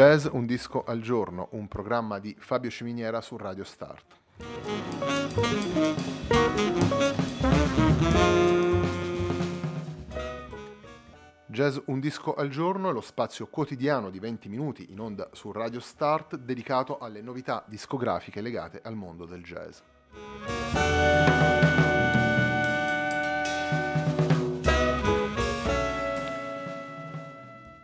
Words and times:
Jazz 0.00 0.26
Un 0.32 0.46
disco 0.46 0.82
al 0.82 1.02
giorno, 1.02 1.48
un 1.50 1.68
programma 1.68 2.18
di 2.20 2.34
Fabio 2.38 2.70
Ciminiera 2.70 3.20
su 3.20 3.36
Radio 3.36 3.64
Start. 3.64 4.16
Jazz 11.44 11.76
Un 11.84 12.00
disco 12.00 12.32
al 12.32 12.48
giorno 12.48 12.88
è 12.88 12.92
lo 12.94 13.02
spazio 13.02 13.48
quotidiano 13.48 14.08
di 14.08 14.18
20 14.18 14.48
minuti 14.48 14.86
in 14.90 15.00
onda 15.00 15.28
su 15.32 15.52
Radio 15.52 15.80
Start 15.80 16.36
dedicato 16.36 16.96
alle 16.96 17.20
novità 17.20 17.62
discografiche 17.68 18.40
legate 18.40 18.80
al 18.82 18.94
mondo 18.94 19.26
del 19.26 19.42
jazz. 19.42 19.80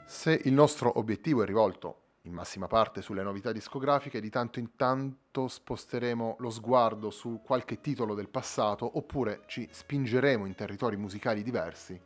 Se 0.07 0.41
il 0.45 0.55
nostro 0.55 0.99
obiettivo 0.99 1.43
è 1.43 1.47
rivolto 1.47 2.05
in 2.27 2.33
massima 2.33 2.67
parte 2.67 3.03
sulle 3.03 3.23
novità 3.23 3.53
discografiche, 3.53 4.21
di 4.21 4.31
tanto 4.31 4.59
in 4.59 4.77
tanto 4.77 5.49
sposteremo 5.49 6.37
lo 6.39 6.51
sguardo 6.51 7.11
su 7.11 7.41
qualche 7.43 7.81
titolo 7.81 8.15
del 8.15 8.29
passato 8.29 8.99
oppure 8.99 9.43
ci 9.47 9.69
spingeremo 9.71 10.45
in 10.45 10.55
territori 10.55 10.97
musicali 10.97 11.43
diversi 11.43 11.99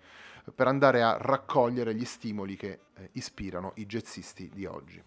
per 0.55 0.67
andare 0.67 1.03
a 1.03 1.17
raccogliere 1.19 1.95
gli 1.95 2.05
stimoli 2.05 2.57
che 2.57 2.81
eh, 2.95 3.11
ispirano 3.13 3.73
i 3.77 3.87
jazzisti 3.87 4.51
di 4.53 4.67
oggi. 4.67 5.03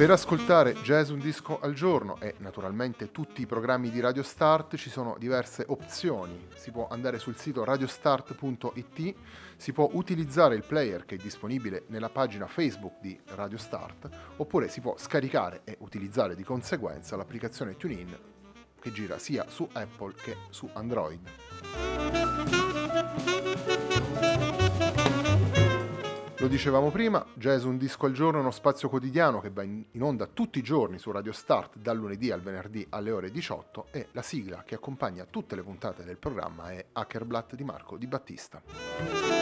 Per 0.00 0.10
ascoltare 0.10 0.72
Jazz 0.76 1.10
un 1.10 1.18
disco 1.18 1.60
al 1.60 1.74
giorno 1.74 2.18
e 2.22 2.36
naturalmente 2.38 3.10
tutti 3.10 3.42
i 3.42 3.46
programmi 3.46 3.90
di 3.90 4.00
Radio 4.00 4.22
Start 4.22 4.76
ci 4.76 4.88
sono 4.88 5.14
diverse 5.18 5.62
opzioni. 5.68 6.46
Si 6.54 6.70
può 6.70 6.88
andare 6.88 7.18
sul 7.18 7.36
sito 7.36 7.64
radiostart.it, 7.64 9.14
si 9.58 9.72
può 9.74 9.90
utilizzare 9.92 10.54
il 10.54 10.64
player 10.66 11.04
che 11.04 11.16
è 11.16 11.18
disponibile 11.18 11.84
nella 11.88 12.08
pagina 12.08 12.46
Facebook 12.46 12.94
di 13.02 13.20
Radio 13.34 13.58
Start 13.58 14.08
oppure 14.36 14.68
si 14.68 14.80
può 14.80 14.94
scaricare 14.96 15.60
e 15.64 15.76
utilizzare 15.80 16.34
di 16.34 16.44
conseguenza 16.44 17.14
l'applicazione 17.16 17.76
TuneIn 17.76 18.18
che 18.80 18.92
gira 18.92 19.18
sia 19.18 19.50
su 19.50 19.68
Apple 19.70 20.14
che 20.14 20.34
su 20.48 20.66
Android. 20.72 22.69
Lo 26.40 26.48
dicevamo 26.48 26.90
prima, 26.90 27.22
Jazz 27.34 27.64
Un 27.64 27.76
Disco 27.76 28.06
al 28.06 28.12
Giorno 28.12 28.38
è 28.38 28.40
uno 28.40 28.50
spazio 28.50 28.88
quotidiano 28.88 29.40
che 29.40 29.50
va 29.50 29.62
in 29.62 29.84
onda 30.00 30.26
tutti 30.26 30.58
i 30.58 30.62
giorni 30.62 30.98
su 30.98 31.10
Radio 31.10 31.32
Start 31.32 31.76
dal 31.76 31.98
lunedì 31.98 32.30
al 32.30 32.40
venerdì 32.40 32.86
alle 32.88 33.10
ore 33.10 33.30
18 33.30 33.88
e 33.90 34.08
la 34.12 34.22
sigla 34.22 34.62
che 34.64 34.74
accompagna 34.74 35.26
tutte 35.28 35.54
le 35.54 35.62
puntate 35.62 36.02
del 36.02 36.16
programma 36.16 36.70
è 36.70 36.82
Hackerblatt 36.92 37.56
di 37.56 37.62
Marco 37.62 37.98
Di 37.98 38.06
Battista. 38.06 39.39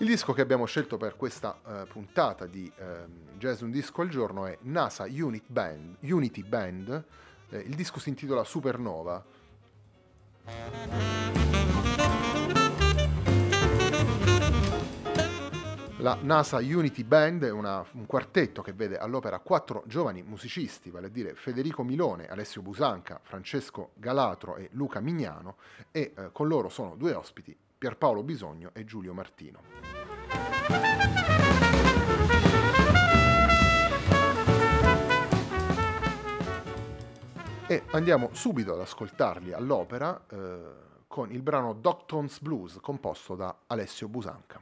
Il 0.00 0.06
disco 0.06 0.32
che 0.32 0.40
abbiamo 0.40 0.64
scelto 0.64 0.96
per 0.96 1.14
questa 1.14 1.60
uh, 1.62 1.86
puntata 1.86 2.46
di 2.46 2.72
uh, 2.74 3.36
Jazz 3.36 3.60
Un 3.60 3.70
Disco 3.70 4.00
al 4.00 4.08
Giorno 4.08 4.46
è 4.46 4.56
NASA 4.62 5.04
Unit 5.04 5.44
Band, 5.46 5.96
Unity 6.00 6.42
Band. 6.42 7.04
Eh, 7.50 7.58
il 7.58 7.74
disco 7.74 8.00
si 8.00 8.08
intitola 8.08 8.42
Supernova. 8.42 9.22
La 15.98 16.16
NASA 16.22 16.56
Unity 16.56 17.04
Band 17.04 17.44
è 17.44 17.50
una, 17.50 17.84
un 17.92 18.06
quartetto 18.06 18.62
che 18.62 18.72
vede 18.72 18.96
all'opera 18.96 19.38
quattro 19.40 19.82
giovani 19.86 20.22
musicisti, 20.22 20.88
vale 20.88 21.08
a 21.08 21.10
dire 21.10 21.34
Federico 21.34 21.82
Milone, 21.82 22.26
Alessio 22.26 22.62
Busanca, 22.62 23.20
Francesco 23.22 23.90
Galatro 23.96 24.56
e 24.56 24.70
Luca 24.72 25.00
Mignano, 25.00 25.56
e 25.90 26.14
eh, 26.16 26.30
con 26.32 26.48
loro 26.48 26.70
sono 26.70 26.96
due 26.96 27.12
ospiti, 27.12 27.54
Pierpaolo 27.80 28.22
Bisogno 28.22 28.72
e 28.74 28.84
Giulio 28.84 29.14
Martino. 29.14 29.62
E 37.66 37.82
andiamo 37.92 38.28
subito 38.32 38.74
ad 38.74 38.80
ascoltarli 38.80 39.54
all'opera 39.54 40.26
eh, 40.28 40.60
con 41.06 41.32
il 41.32 41.40
brano 41.40 41.72
Docton's 41.72 42.40
Blues 42.40 42.76
composto 42.82 43.34
da 43.34 43.60
Alessio 43.66 44.08
Busanca. 44.08 44.60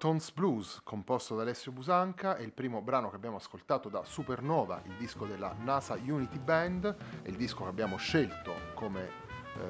Doctons 0.00 0.30
Blues, 0.30 0.80
composto 0.82 1.36
da 1.36 1.42
Alessio 1.42 1.72
Busanca, 1.72 2.34
è 2.34 2.40
il 2.40 2.52
primo 2.52 2.80
brano 2.80 3.10
che 3.10 3.16
abbiamo 3.16 3.36
ascoltato 3.36 3.90
da 3.90 4.02
Supernova, 4.02 4.80
il 4.86 4.94
disco 4.96 5.26
della 5.26 5.54
NASA 5.62 5.92
Unity 5.92 6.38
Band, 6.38 6.96
è 7.20 7.28
il 7.28 7.36
disco 7.36 7.64
che 7.64 7.68
abbiamo 7.68 7.98
scelto 7.98 8.54
come, 8.72 9.10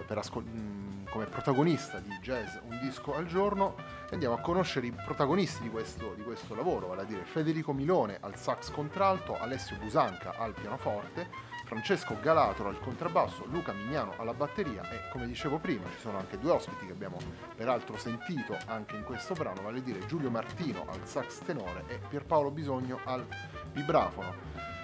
eh, 0.06 0.14
ascol- 0.14 0.44
mm, 0.44 1.06
come 1.06 1.24
protagonista 1.24 1.98
di 1.98 2.16
Jazz 2.22 2.58
Un 2.62 2.78
disco 2.80 3.12
al 3.16 3.26
giorno 3.26 3.74
e 4.08 4.12
andiamo 4.12 4.36
a 4.36 4.38
conoscere 4.38 4.86
i 4.86 4.92
protagonisti 4.92 5.64
di 5.64 5.68
questo, 5.68 6.14
di 6.14 6.22
questo 6.22 6.54
lavoro, 6.54 6.86
vale 6.86 7.02
a 7.02 7.06
dire 7.06 7.24
Federico 7.24 7.72
Milone 7.72 8.18
al 8.20 8.36
sax 8.36 8.70
contralto, 8.70 9.36
Alessio 9.36 9.78
Busanca 9.78 10.36
al 10.38 10.52
pianoforte, 10.52 11.28
Francesco 11.70 12.16
Galatoro 12.20 12.68
al 12.68 12.80
contrabbasso, 12.80 13.44
Luca 13.48 13.72
Mignano 13.72 14.14
alla 14.16 14.34
batteria 14.34 14.82
e 14.90 15.08
come 15.12 15.24
dicevo 15.28 15.58
prima 15.58 15.88
ci 15.92 16.00
sono 16.00 16.18
anche 16.18 16.36
due 16.36 16.50
ospiti 16.50 16.84
che 16.84 16.90
abbiamo 16.90 17.16
peraltro 17.54 17.96
sentito 17.96 18.56
anche 18.66 18.96
in 18.96 19.04
questo 19.04 19.34
brano, 19.34 19.62
vale 19.62 19.80
dire 19.80 20.04
Giulio 20.06 20.30
Martino 20.30 20.84
al 20.88 21.06
sax 21.06 21.44
tenore 21.44 21.84
e 21.86 22.00
Pierpaolo 22.08 22.50
Bisogno 22.50 22.98
al 23.04 23.24
vibrafono. 23.72 24.34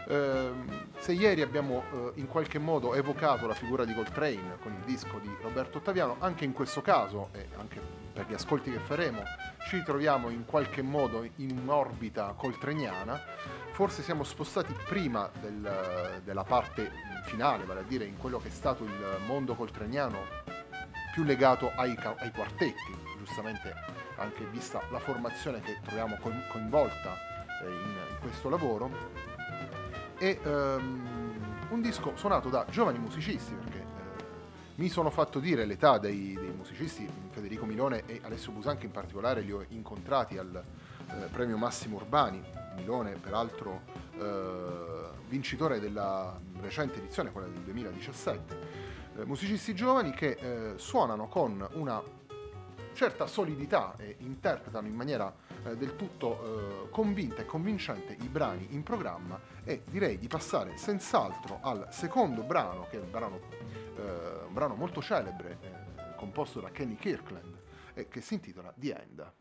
Eh, 0.07 0.51
se 0.99 1.11
ieri 1.11 1.43
abbiamo 1.43 1.83
eh, 1.91 2.21
in 2.21 2.29
qualche 2.29 2.61
modo 2.61 2.95
evocato 2.95 3.49
la 3.49 3.55
figura 3.55 3.85
di 3.85 3.93
Coltrane 3.93 4.59
con 4.61 4.73
il 4.73 4.85
disco 4.85 5.19
di 5.19 5.37
Roberto 5.43 5.79
Ottaviano, 5.79 6.19
anche 6.21 6.45
in 6.45 6.53
questo 6.53 6.83
caso 6.83 7.31
e 7.33 7.49
anche 7.57 7.81
per 8.13 8.27
gli 8.29 8.35
ascolti 8.35 8.71
che 8.71 8.79
faremo 8.79 9.25
ci 9.69 9.83
troviamo 9.83 10.29
in 10.29 10.45
qualche 10.45 10.83
modo 10.83 11.29
in 11.37 11.59
un'orbita 11.59 12.35
coltreniana 12.37 13.21
forse 13.77 14.03
siamo 14.03 14.25
spostati 14.25 14.75
prima 14.89 15.31
del, 15.39 16.23
della 16.25 16.45
parte 16.45 16.91
finale, 17.27 17.67
vale 17.67 17.81
a 17.81 17.83
dire 17.83 18.07
in 18.07 18.17
quello 18.17 18.39
che 18.39 18.49
è 18.49 18.51
stato 18.51 18.85
il 18.85 19.21
mondo 19.27 19.55
coltraniano 19.55 20.17
più 21.13 21.25
legato 21.25 21.71
ai, 21.77 21.95
ai 21.95 22.33
quartetti, 22.33 22.97
giustamente 23.19 23.75
anche 24.17 24.47
vista 24.47 24.81
la 24.91 24.99
formazione 24.99 25.61
che 25.61 25.79
troviamo 25.83 26.17
coinvolta 26.51 27.19
eh, 27.63 27.69
in, 27.69 27.97
in, 28.13 28.19
questo 28.23 28.49
lavoro, 28.49 28.91
e 30.17 30.41
um, 30.45 31.39
un 31.69 31.83
disco 31.83 32.17
suonato 32.17 32.49
da 32.49 32.65
giovani 32.71 32.99
musicisti, 32.99 33.53
perché 33.57 33.79
eh, 33.79 34.25
mi 34.77 34.89
sono 34.89 35.11
fatto 35.11 35.39
dire 35.39 35.67
l'età 35.67 35.99
dei, 35.99 36.33
dei, 36.33 36.51
musicisti, 36.57 37.07
Federico 37.29 37.67
Milone 37.67 38.05
e 38.07 38.23
Alessio 38.25 38.53
Busanchi 38.53 38.87
in 38.87 38.91
particolare 38.93 39.43
li 39.43 39.53
ho 39.53 39.63
incontrati 39.69 40.39
al 40.39 40.65
eh, 41.11 41.27
premio 41.31 41.57
Massimo 41.57 41.97
Urbani 41.97 42.43
Milone, 42.77 43.13
peraltro 43.13 43.83
eh, 44.19 45.11
vincitore 45.29 45.81
della 45.81 46.39
recente 46.61 46.99
edizione, 46.99 47.33
quella 47.33 47.49
del 47.49 47.63
2017. 47.63 48.85
Eh, 49.17 49.25
musicisti 49.25 49.75
giovani 49.75 50.13
che 50.13 50.37
eh, 50.39 50.79
suonano 50.79 51.27
con 51.29 51.67
una 51.73 52.03
certa 52.93 53.27
solidità 53.27 53.95
e 53.99 54.17
interpretano 54.21 54.87
in 54.87 54.95
maniera 54.95 55.35
eh, 55.65 55.77
del 55.77 55.97
tutto 55.97 56.87
eh, 56.87 56.91
convinta 56.91 57.43
e 57.43 57.45
convincente 57.47 58.17
i 58.21 58.29
brani 58.29 58.69
in 58.71 58.83
programma 58.83 59.39
e 59.65 59.83
direi 59.91 60.19
di 60.19 60.29
passare 60.29 60.77
senz'altro 60.77 61.59
al 61.63 61.89
secondo 61.91 62.43
brano, 62.43 62.87
che 62.91 62.97
è 62.97 63.01
un 63.01 63.11
brano, 63.11 63.41
eh, 63.97 64.45
un 64.47 64.53
brano 64.53 64.75
molto 64.75 65.03
celebre, 65.03 65.85
composto 66.17 66.61
da 66.61 66.71
Kenny 66.71 66.97
Kirkland 66.97 67.55
e 67.93 68.09
che 68.09 68.21
si 68.21 68.35
intitola 68.35 68.73
The 68.75 69.03
End. 69.03 69.33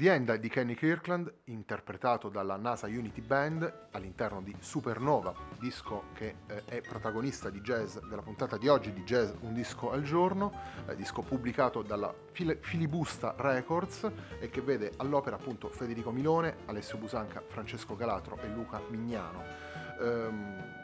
The 0.00 0.10
End 0.10 0.34
di 0.36 0.48
Kenny 0.48 0.74
Kirkland, 0.74 1.30
interpretato 1.44 2.30
dalla 2.30 2.56
NASA 2.56 2.86
Unity 2.86 3.20
Band 3.20 3.88
all'interno 3.90 4.40
di 4.40 4.56
Supernova, 4.58 5.34
disco 5.58 6.04
che 6.14 6.36
eh, 6.46 6.64
è 6.64 6.80
protagonista 6.80 7.50
di 7.50 7.60
jazz 7.60 7.98
della 8.08 8.22
puntata 8.22 8.56
di 8.56 8.66
oggi 8.66 8.94
di 8.94 9.02
Jazz 9.02 9.32
Un 9.40 9.52
disco 9.52 9.90
al 9.90 10.02
giorno, 10.02 10.54
eh, 10.86 10.96
disco 10.96 11.20
pubblicato 11.20 11.82
dalla 11.82 12.14
Fil- 12.32 12.56
Filibusta 12.62 13.34
Records 13.36 14.10
e 14.38 14.48
che 14.48 14.62
vede 14.62 14.92
all'opera 14.96 15.36
appunto 15.36 15.68
Federico 15.68 16.10
Milone, 16.12 16.56
Alessio 16.64 16.96
Busanca, 16.96 17.42
Francesco 17.46 17.94
Galatro 17.94 18.38
e 18.40 18.48
Luca 18.48 18.80
Mignano. 18.88 19.42
Um, 19.98 20.78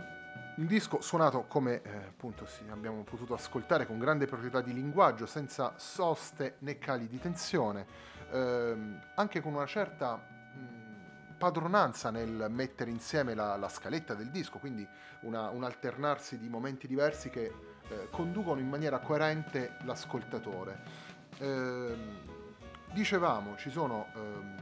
un 0.57 0.67
disco 0.67 1.03
suonato 1.03 1.45
come 1.49 1.83
eh, 1.83 1.97
appunto 2.09 2.47
sì, 2.47 2.65
abbiamo 2.71 3.03
potuto 3.03 3.35
ascoltare 3.35 3.87
con 3.87 3.99
grande 3.99 4.27
proprietà 4.27 4.63
di 4.63 4.73
linguaggio, 4.73 5.27
senza 5.27 5.75
soste 5.77 6.57
né 6.61 6.79
cali 6.79 7.09
di 7.09 7.19
tensione, 7.19 7.87
ehm, 8.31 9.01
anche 9.15 9.41
con 9.41 9.55
una 9.55 9.67
certa 9.67 10.17
mh, 10.17 11.37
padronanza 11.39 12.11
nel 12.11 12.47
mettere 12.51 12.91
insieme 12.91 13.35
la, 13.35 13.57
la, 13.57 13.69
scaletta 13.69 14.15
del 14.15 14.31
disco, 14.31 14.59
quindi 14.59 14.87
una, 15.21 15.51
un 15.51 15.65
alternarsi 15.65 16.39
di 16.39 16.49
momenti 16.49 16.87
diversi 16.87 17.31
che 17.31 17.53
eh, 17.89 18.09
conducono 18.11 18.61
in 18.61 18.69
maniera 18.69 18.99
coerente 18.99 19.77
l'ascoltatore. 19.85 21.05
Ehm, 21.39 22.19
dicevamo, 22.93 23.57
ci 23.57 23.71
sono 23.71 24.07
ehm, 24.15 24.57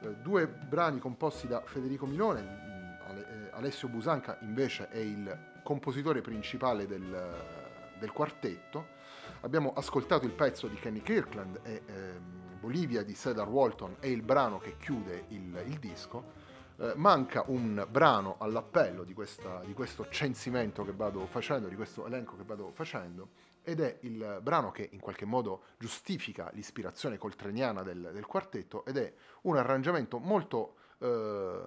eh, 0.00 0.14
due 0.16 0.46
brani 0.46 0.98
composti 0.98 1.46
da 1.46 1.62
Federico 1.64 2.06
Milone, 2.06 2.98
eh, 3.08 3.50
Alessio 3.52 3.88
Busanca 3.88 4.36
invece 4.40 4.88
è 4.88 4.98
il 4.98 5.54
compositore 5.62 6.20
principale 6.20 6.86
del, 6.86 7.94
del, 7.98 8.12
quartetto. 8.12 8.94
Abbiamo 9.40 9.72
ascoltato 9.74 10.26
il 10.26 10.32
pezzo 10.32 10.66
di 10.66 10.76
Kenny 10.76 11.02
Kirkland 11.02 11.60
e 11.62 11.82
ehm, 11.86 12.45
Bolivia 12.66 13.04
di 13.04 13.14
Cedar 13.14 13.48
Walton 13.48 13.98
è 14.00 14.08
il 14.08 14.22
brano 14.22 14.58
che 14.58 14.76
chiude 14.76 15.26
il, 15.28 15.62
il 15.66 15.78
disco. 15.78 16.32
Eh, 16.78 16.94
manca 16.96 17.44
un 17.46 17.86
brano 17.88 18.38
all'appello 18.40 19.04
di, 19.04 19.14
questa, 19.14 19.62
di, 19.64 19.72
questo 19.72 20.08
censimento 20.08 20.84
che 20.84 20.90
vado 20.92 21.26
facendo, 21.26 21.68
di 21.68 21.76
questo 21.76 22.06
elenco 22.06 22.36
che 22.36 22.42
vado 22.42 22.72
facendo, 22.72 23.28
ed 23.62 23.78
è 23.78 23.98
il 24.00 24.40
brano 24.42 24.72
che 24.72 24.88
in 24.90 24.98
qualche 24.98 25.24
modo 25.24 25.62
giustifica 25.78 26.50
l'ispirazione 26.54 27.18
coltraniana 27.18 27.84
del, 27.84 28.10
del 28.12 28.26
quartetto 28.26 28.84
ed 28.84 28.96
è 28.96 29.14
un 29.42 29.56
arrangiamento 29.56 30.18
molto 30.18 30.74
eh, 30.98 31.60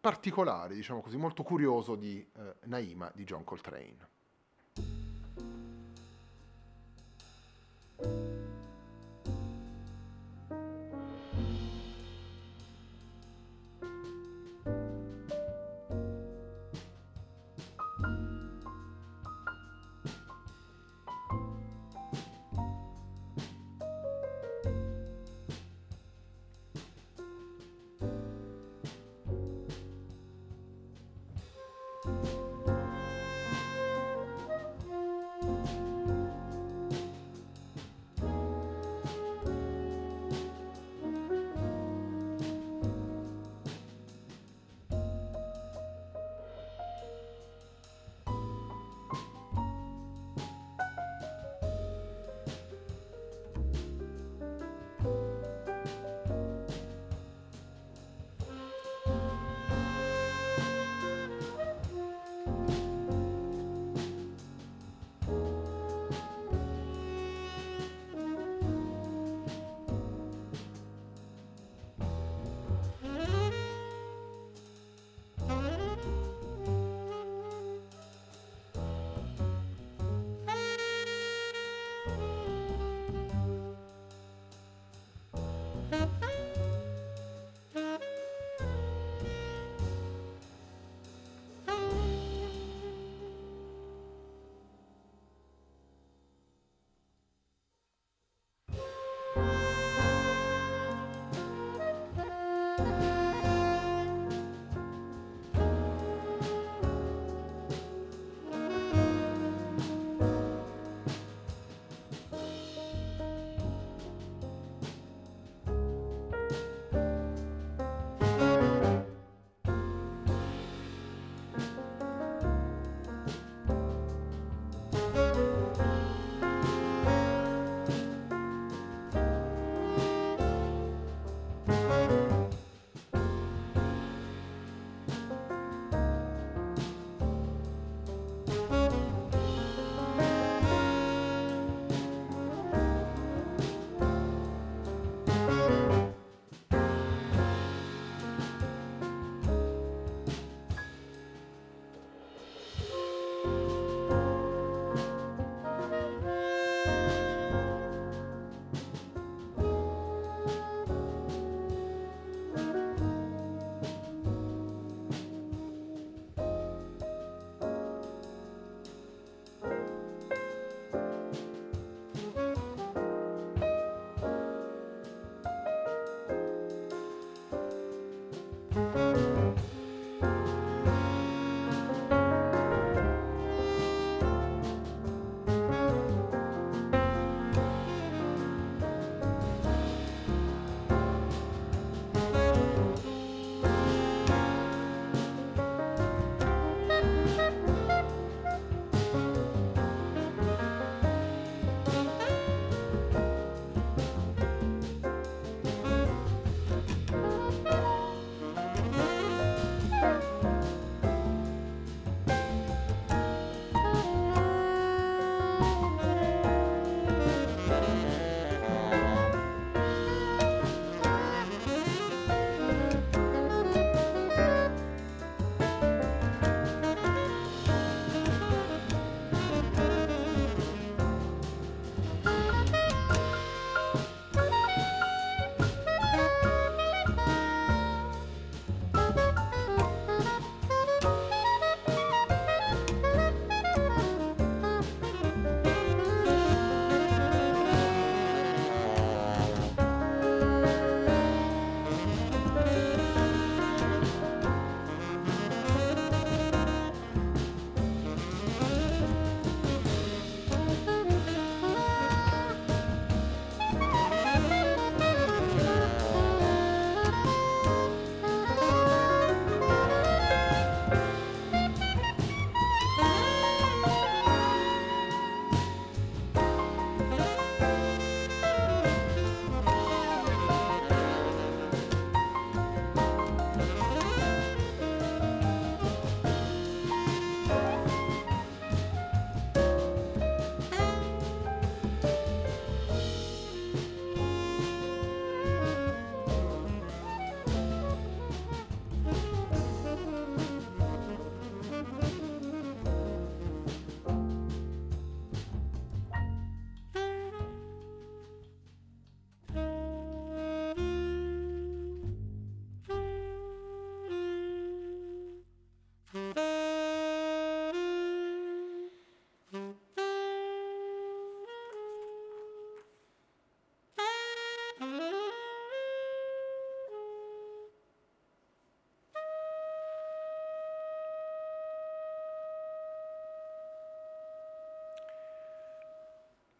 particolare, 0.00 0.74
diciamo 0.74 1.02
così, 1.02 1.18
molto 1.18 1.42
curioso 1.42 1.96
di 1.96 2.26
eh, 2.38 2.54
Naima 2.62 3.12
di 3.14 3.24
John 3.24 3.44
Coltrane. 3.44 4.08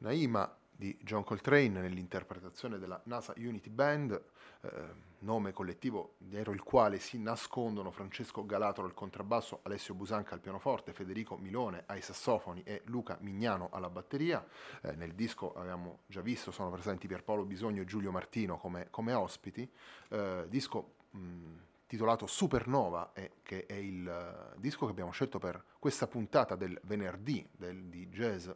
Naima 0.05 0.55
di 0.71 0.99
John 1.03 1.25
Coltrane 1.25 1.81
nell'interpretazione 1.81 2.79
della 2.79 3.01
NASA 3.05 3.33
Unity 3.39 3.71
Band, 3.71 4.23
eh, 4.61 5.13
nome 5.21 5.53
collettivo 5.53 6.17
dietro 6.19 6.53
il 6.53 6.63
quale 6.63 6.99
si 6.99 7.19
nascondono 7.19 7.91
Francesco 7.91 8.45
Galatolo 8.45 8.87
al 8.87 8.93
contrabbasso, 8.93 9.61
Alessio 9.63 9.95
Busanca 9.95 10.35
al 10.35 10.41
pianoforte, 10.41 10.93
Federico 10.93 11.39
Milone 11.39 11.85
ai 11.87 12.03
sassofoni 12.03 12.63
e 12.65 12.83
Luca 12.87 13.17
Mignano 13.23 13.71
alla 13.73 13.89
batteria. 13.89 14.45
Eh, 14.83 14.93
nel 14.93 15.15
disco 15.15 15.55
abbiamo 15.55 16.01
già 16.07 16.21
visto, 16.21 16.51
sono 16.51 16.71
presenti 16.71 17.07
Pierpaolo 17.07 17.47
Bisogno 17.47 17.81
e 17.81 17.87
Giulio 17.87 18.11
Martino 18.11 18.59
come, 18.59 18.89
come 18.91 19.15
ospiti. 19.15 19.67
Eh, 20.11 20.45
disco 20.51 20.97
mh, 21.13 21.55
titolato 21.87 22.27
Supernova, 22.27 23.13
eh, 23.15 23.37
che 23.43 23.65
è 23.65 23.75
il 23.75 24.53
uh, 24.55 24.61
disco 24.61 24.85
che 24.85 24.91
abbiamo 24.91 25.13
scelto 25.13 25.39
per 25.39 25.65
questa 25.79 26.07
puntata 26.07 26.57
del 26.57 26.79
venerdì 26.83 27.49
del, 27.53 27.85
di 27.85 28.09
jazz 28.09 28.51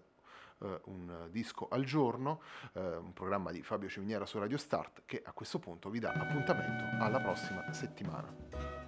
eh, 0.61 0.81
un 0.85 1.29
disco 1.31 1.69
al 1.71 1.85
giorno, 1.85 2.41
eh, 2.75 2.97
un 2.97 3.13
programma 3.13 3.51
di 3.51 3.63
Fabio 3.63 3.89
Ciminiera 3.89 4.27
su 4.27 4.39
Radio 4.39 4.59
Start 4.59 5.03
che 5.07 5.23
a 5.25 5.33
questo 5.33 5.59
punto 5.59 5.91
vi 5.91 5.99
dà 5.99 6.13
appuntamento 6.13 7.03
alla 7.03 7.21
prossima 7.21 7.73
settimana. 7.73 8.88